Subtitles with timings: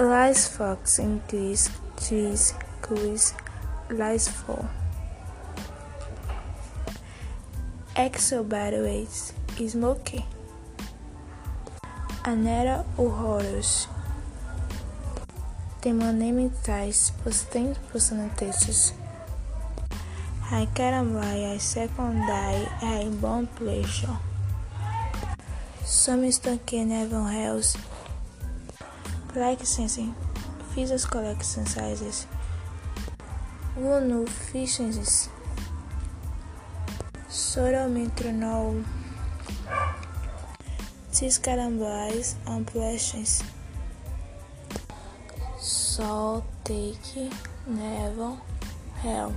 [0.00, 3.34] Lice fox increase trees quiz
[3.90, 4.64] lice for
[7.96, 9.32] Exobaroides
[9.68, 10.24] smoky
[12.22, 13.88] Anera horrorus
[15.82, 18.94] Temonemitais postens personates
[20.48, 24.16] Hycarambaia secondai em bom pleasure.
[25.84, 27.76] Some stunken never hells
[29.38, 30.14] like sensing
[30.74, 32.26] physics collection sizes
[33.78, 35.30] Unu efficiencies
[37.28, 38.84] Sorometronol.
[41.12, 43.44] Tiscarambais ampliations
[45.58, 47.30] Sol take
[47.66, 48.36] never
[49.02, 49.34] hell